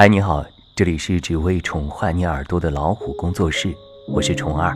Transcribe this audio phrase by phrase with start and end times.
[0.00, 0.42] 嗨，你好，
[0.74, 3.76] 这里是只为宠坏你耳朵的老虎工作室，
[4.08, 4.74] 我是虫儿。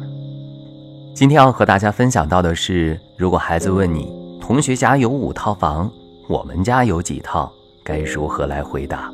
[1.15, 5.90] 今天要和大家分享到的是，如果孩子问你，同学家有五套房，
[6.29, 7.50] 我们家有几套，
[7.82, 9.10] 该如何来回答？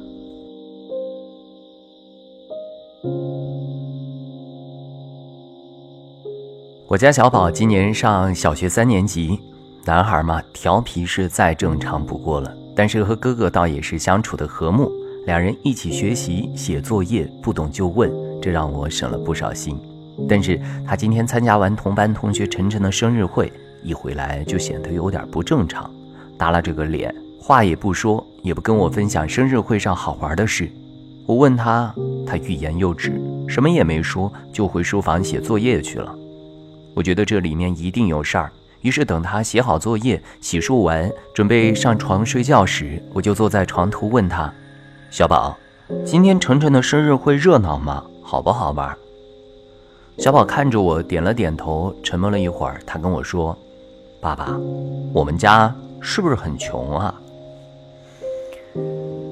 [6.89, 9.39] 我家小宝今年上小学三年级，
[9.85, 14.91] 男孩嘛，调皮是再正常不过了，但是和哥哥倒也是相处的和睦。
[15.27, 19.79] 两人一起学习写作业，不懂就问，这让我省了不少心。
[20.29, 25.91] 但是他今天参加完同班同学晨晨的生日会，一回来就显得有点不正常，
[26.39, 30.71] 耷拉着个脸，话也不说，也不跟我分享生日会上好玩的事。
[31.27, 31.95] 我问他，
[32.27, 36.15] 他欲言又止，什么也没说，就回书房写作业去了。
[36.95, 44.53] 我觉得这里面一定有事儿，于是等他写好作业、洗漱完，准备上床睡觉时，我就坐在床头问他。
[45.11, 45.59] 小宝，
[46.05, 48.05] 今天晨晨的生日会热闹吗？
[48.23, 48.97] 好不好玩？
[50.17, 53.59] 小宝看着我，点了点头，沉默了一会儿，他跟我说
[54.23, 54.57] ：“爸爸，
[55.13, 57.13] 我们家是不是很穷啊？”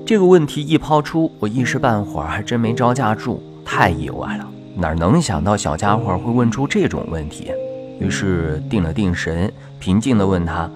[0.05, 7.53] 这个问题一抛出，我一时半会儿还真没招架住，太意外了，哪能想到小家伙会问出这种问题？
[8.01, 10.69] 于是定了定神，平静地问他：“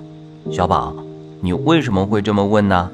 [0.48, 0.94] 小宝，
[1.40, 2.88] 你为什么会这么问呢？”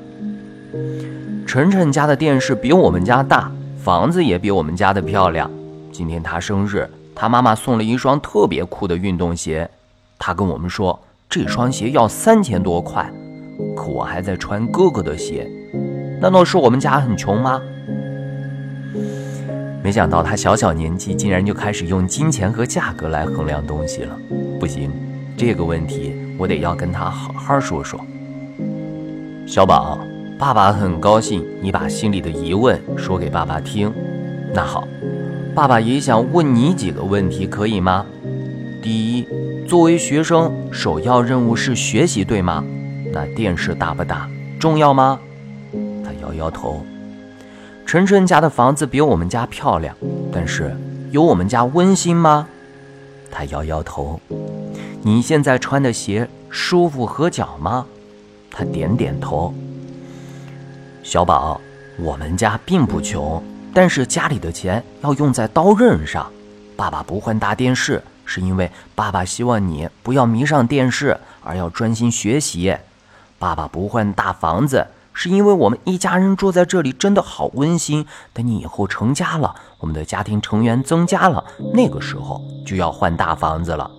[1.48, 3.50] 晨晨家的电视比我们家大，
[3.82, 5.50] 房子也比我们家的漂亮。
[5.90, 9.66] 今天他生日，他妈妈送了一双特别酷的运动鞋。
[10.18, 13.10] 他跟我们说，这双鞋要三千多块，
[13.74, 15.50] 可我还在穿哥哥的鞋。
[16.20, 17.58] 难道是我们家很穷吗？
[19.82, 24.14] 没想到他小小年纪，竟然就开始用金钱和价格来衡量东西了。
[24.60, 24.92] 不行，
[25.34, 27.98] 这个问题我得要跟他好好说说。
[29.46, 29.98] 小宝。
[30.38, 33.92] 爸爸很高兴你把心里的疑问说给爸爸听。
[34.54, 34.86] 那好，
[35.52, 38.06] 爸爸也想问你几个问题，可以吗？
[38.80, 39.26] 第一，
[39.66, 42.64] 作为学生，首要任务是学习，对吗？
[43.12, 44.30] 那电视大不大？
[44.60, 45.18] 重要吗？
[46.04, 46.86] 他摇摇头。
[47.84, 49.92] 晨晨家的房子比我们家漂亮，
[50.32, 50.72] 但是
[51.10, 52.46] 有我们家温馨吗？
[53.28, 54.20] 他摇摇头。
[55.02, 57.84] 你现在穿的鞋舒服合脚吗？
[58.52, 59.52] 他点点头。
[61.08, 61.58] 小宝，
[61.96, 63.42] 我们家并不穷，
[63.72, 66.30] 但是家里的钱要用在刀刃上。
[66.76, 72.76] 爸爸不换大电视，是因为爸爸希望你不要迷上电视，而要专心学习。
[73.38, 78.04] 爸爸不换大房子，是因为我们一家人住在这里真的好温馨。
[78.34, 81.42] 等你以后成家了，我们的家庭成员增加了，
[81.72, 83.90] 那个时候就要换大房子了。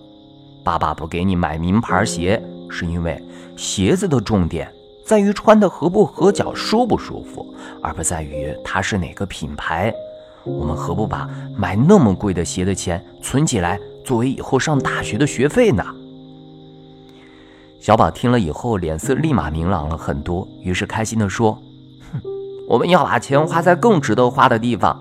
[0.64, 2.40] 爸爸不给你买名牌鞋，
[2.70, 3.20] 是因为
[3.58, 4.72] 鞋子的重点。
[5.10, 9.92] 在于穿的合不合脚、舒不舒服，而不在于它是哪个品牌。
[10.44, 11.28] 我们何不把
[11.58, 15.84] 买那么贵的鞋的钱存起来，作为以后上大学的学费呢？
[17.82, 21.60] 小宝听了以后，脸色立马明朗了很多，于是开心地说
[22.14, 22.22] ：“哼，
[22.68, 24.96] 我们要把钱花在更值得花的地方。”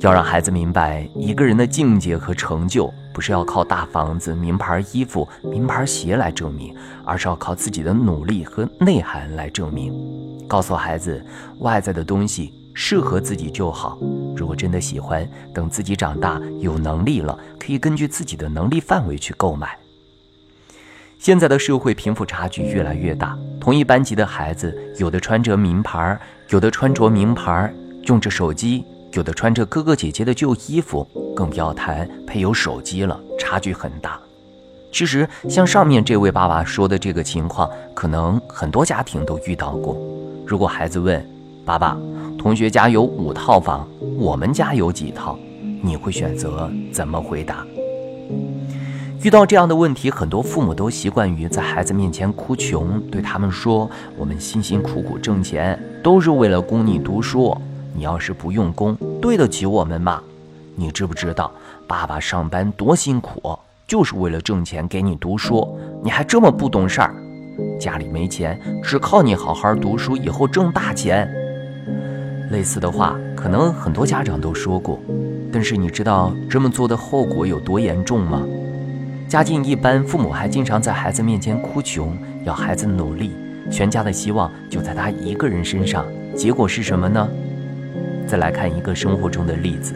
[0.00, 9.94] 要让孩子明白，一个人的境界和成就，不是要靠大房子、名牌衣服、名牌鞋来证明，而是要靠自己的努力和内涵来证明。
[10.48, 11.24] 告诉孩子，
[11.60, 13.96] 外在的东西适合自己就好。
[14.36, 19.78] 如果真的喜欢，等自己长大有能力了，可以根据自己的能力范围去购买。
[21.16, 26.18] 现在的社会贫富差距越来越大，同一班级的孩子，有的穿着名牌，
[26.50, 27.72] 有的穿着名牌，
[28.06, 28.84] 用着手机。
[29.14, 34.18] 有的穿着哥哥姐姐的旧衣服，更不要谈配有手机了，差距很大。
[34.90, 39.96] 其实像上面这位爸爸说的这个情况，可能很多家庭都遇到过。
[40.44, 41.24] 如果孩子问
[41.64, 41.96] 爸爸，
[42.38, 45.38] 同学家有五套房，我们家有几套？
[45.80, 47.64] 你会选择怎么回答？
[49.22, 53.88] 遇到这样的问题，很多父母都习惯于在孩子面前哭穷，对他们说
[54.18, 57.56] ：“我们辛辛苦苦挣钱，都是为了供你读书。”
[57.96, 60.20] 你要是不用功，对得起我们吗？
[60.74, 61.52] 你知不知道
[61.86, 63.56] 爸爸上班多辛苦，
[63.86, 65.78] 就是为了挣钱给你读书？
[66.02, 67.14] 你还这么不懂事儿？
[67.78, 71.32] 家里没钱，只靠你好好读书，以后挣大钱。
[72.50, 74.98] 类似的话，可能很多家长都说过，
[75.52, 78.42] 但是你知道这么做的后果有多严重吗？
[79.28, 83.32] 家境一般，父母还经常在孩子面前哭穷，要孩子努力，
[83.70, 86.04] 全家的希望就在他一个人身上，
[86.36, 87.28] 结果是什么呢？
[88.34, 89.94] 再来看一个生活中的例子，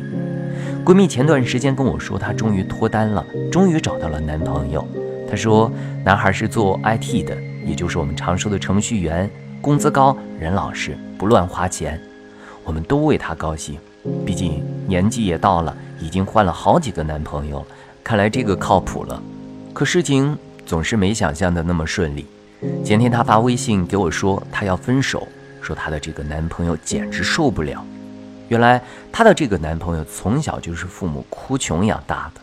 [0.85, 4.87] 闺蜜前段时间跟我说，她终于脱单了，终于找到了男朋友。
[5.29, 5.69] 她说，
[6.05, 7.37] 男孩是做 IT 的，
[7.67, 9.29] 也就是我们常说的程序员，
[9.61, 12.01] 工资高，人老实，不乱花钱。
[12.63, 13.77] 我们都为她高兴。
[14.25, 17.67] 毕竟年纪也到了，已经换了好几个男朋友，
[18.05, 19.21] 看来这个靠谱了。
[19.75, 22.25] 可事情总是没想象的那么顺利。
[22.85, 25.27] 前天她发微信给我说，她要分手，
[25.61, 27.85] 说她的这个男朋友简直受不了。
[28.49, 32.41] 原来她的这个男朋友从小就是父母哭穷养大的。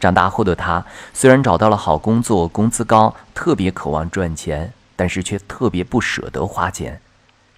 [0.00, 7.00] 长大后的她虽然找到了好工作，工资高，特别渴望赚钱，但是却特别不舍得花钱。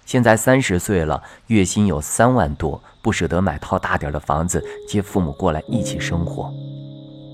[0.05, 6.51] 现在三十岁了，月薪有三万多，不舍得买套大点的房子接父母过来一起生活。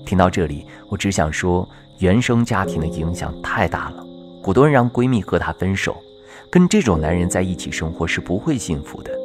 [0.06, 1.68] 听到这里，我只想说，
[1.98, 4.06] 原生家庭的影响太大了，
[4.42, 5.96] 果断让闺蜜和他分手。
[6.50, 9.17] 跟这种男人在一起生活是不会幸福的。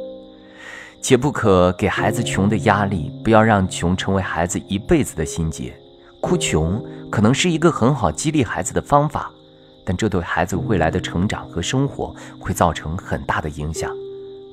[1.04, 5.78] 且不可给孩子穷的压力，不要让穷成为孩子一辈子的心结。
[6.18, 9.30] 哭穷可能是一个很好激励孩子的方法。
[9.84, 13.94] 但这对孩子未来的成长和生活会造成很大的影响，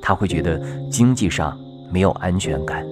[0.02, 0.60] 他会觉得
[0.90, 1.58] 经济上
[1.90, 2.86] 没有安全感。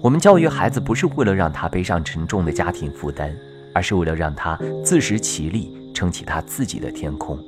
[0.00, 3.36] 我们教育孩子不是为了让他背上沉重的家庭负担，
[3.74, 7.38] 而是为了让他自食其力，撑起他自己的天空。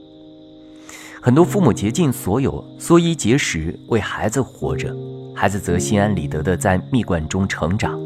[1.26, 4.94] 很多父母竭尽所有，缩衣节食为孩子活着，
[5.34, 7.98] 孩子则心安理得地在蜜罐中成长。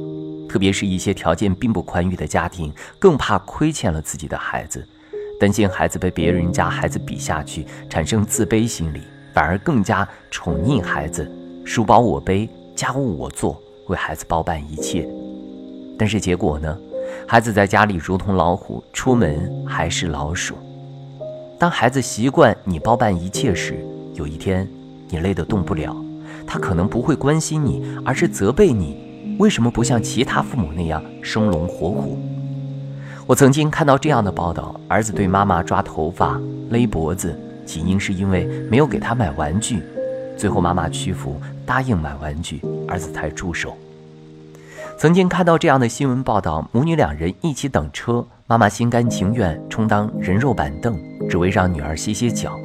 [0.49, 4.83] 特别是一些条件并不宽裕的家庭，更怕亏欠了自己的孩子。
[5.39, 9.03] 担心孩子被别人家孩子比下去，产生自卑心理，
[9.35, 11.31] 反而更加宠溺孩子，
[11.63, 15.07] 书包我背，家务我做，为孩子包办一切。
[15.99, 16.75] 但是结果呢？
[17.29, 20.55] 孩子在家里如同老虎，出门还是老鼠。
[21.61, 23.79] 当孩子习惯你包办一切时，
[24.15, 24.67] 有一天
[25.11, 25.95] 你累得动不了，
[26.47, 32.19] 他可能不会关心你，而是责备你，为什么不像其他父母那样生龙活虎？
[33.27, 36.41] 我曾经看到这样的报道：儿子对妈妈抓头发、
[36.71, 39.83] 勒脖子，起因是因为没有给他买玩具。
[40.39, 43.77] 最后妈妈屈服，答应买玩具，儿子才住手。
[45.01, 50.95] 曾经看到这样的新闻报道：母女两人一起等车，妈妈心甘情愿充当人肉板凳，
[51.27, 52.61] 只为让女儿歇歇脚。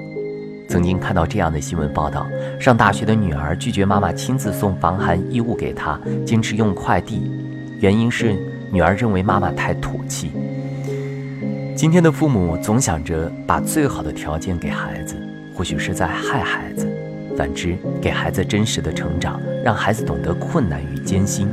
[0.67, 2.27] 曾经看到这样的新闻报道：
[2.59, 7.31] 上大学的女儿拒绝妈妈亲自送防寒衣物给她，坚持用快递，
[7.79, 8.37] 原因是
[8.69, 10.33] 女儿认为妈妈太土气。
[11.73, 15.15] 今天的父母总想着把最好的条件给孩子，
[15.55, 16.85] 或许是在害孩子；
[17.37, 21.47] 反之，给孩子真实的成长，让孩子懂得困难与艰辛，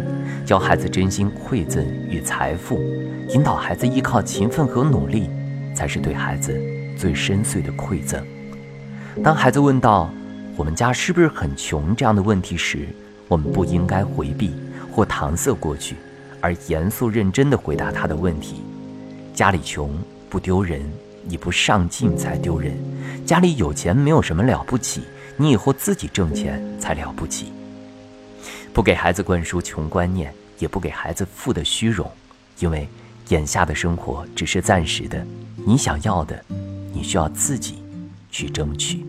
[0.44, 2.80] 教孩子真心馈赠与财富，
[3.28, 5.30] 引导孩子依靠勤奋和努力，
[5.74, 6.60] 才是对孩子
[6.96, 8.22] 最深邃的馈赠。
[9.22, 10.12] 当孩子问到
[10.56, 12.88] “我们家是不是很穷”这样的问题时，
[13.28, 14.54] 我们不应该回避
[14.90, 15.96] 或搪塞过去，
[16.40, 18.62] 而严肃认真地回答他的问题：
[19.34, 19.90] 家里穷。
[20.28, 20.80] 不丢人，
[21.26, 22.72] 你不上进才丢人。
[23.26, 25.02] 家里有钱没有什么了不起，
[25.36, 27.52] 你以后自己挣钱才了不起。
[28.72, 32.10] 不给孩子灌输穷观念，也不给孩子富的虚荣，
[32.58, 32.88] 因为
[33.28, 35.24] 眼下的生活只是暂时的。
[35.66, 36.42] 你想要的，
[36.92, 37.82] 你需要自己
[38.30, 39.04] 去争取。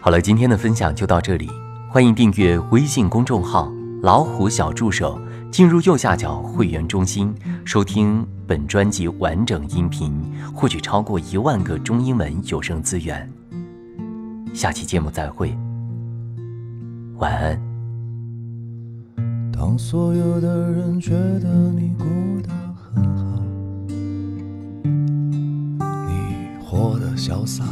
[0.00, 1.50] 好了，今天的分享就到这里，
[1.90, 3.70] 欢迎订阅微信公众号
[4.02, 5.20] “老虎小助手”。
[5.50, 10.12] 进入右下角会员中心，收听本专辑完整音频，
[10.54, 13.26] 获取超过一万个中英文有声资源。
[14.58, 15.56] 下期节目再会，
[17.18, 17.56] 晚安。
[19.52, 22.04] 当所有的人觉得你过
[22.42, 23.40] 得很好，
[26.08, 27.64] 你活得潇洒，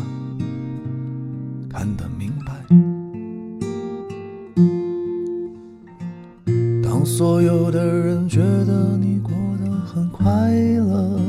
[1.69, 2.53] 看得明白。
[6.85, 11.21] 当所有的人觉得你过得很快乐，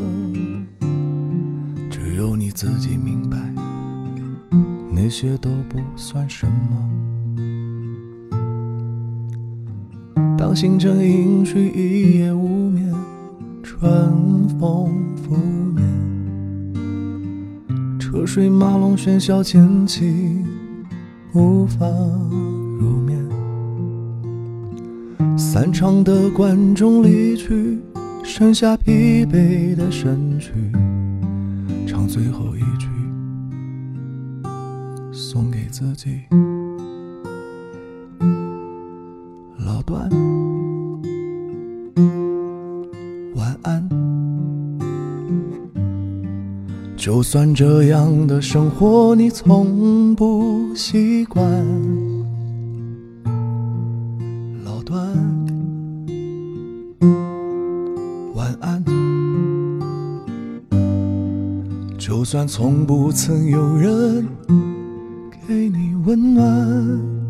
[1.89, 3.26] 只有你自己明白，
[5.07, 6.91] 那些都不算什么。
[10.37, 12.93] 当星辰隐去，一夜无眠，
[13.63, 13.89] 春
[14.59, 15.37] 风拂
[15.73, 15.81] 面，
[17.97, 20.43] 车水马龙喧嚣渐起，
[21.33, 21.87] 无法
[22.77, 23.17] 入眠。
[25.37, 27.79] 散场的观众离去，
[28.25, 30.51] 剩下疲惫的身躯，
[31.87, 32.89] 唱最后一句，
[35.79, 36.21] 自己。
[39.59, 40.09] 老段，
[43.35, 43.87] 晚安。
[46.95, 51.45] 就算这样的生活你从不习惯。
[54.65, 54.99] 老段，
[58.33, 58.83] 晚安。
[61.99, 64.25] 就算从不曾有人
[65.47, 67.26] 给你温暖。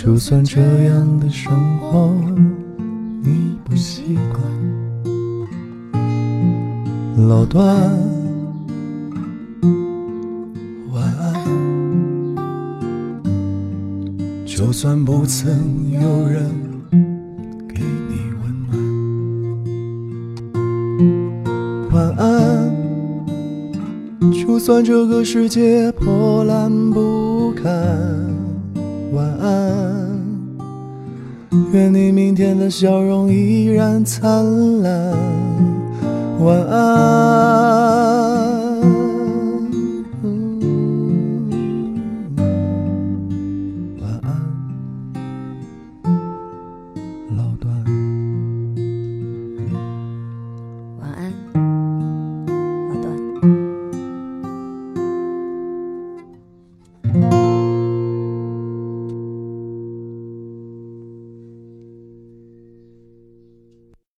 [0.00, 2.14] 就算这样的生活
[3.20, 4.40] 你不习惯，
[7.26, 7.66] 老段，
[10.92, 11.34] 晚安。
[14.46, 16.48] 就算不曾有人
[17.68, 18.54] 给你温
[21.90, 22.70] 暖，晚安。
[24.32, 27.66] 就算这个世界破烂不堪，
[29.12, 29.67] 晚安。
[31.72, 35.16] 愿你明天的笑容依然灿烂，
[36.40, 37.97] 晚安。